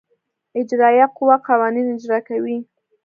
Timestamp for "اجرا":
1.95-2.19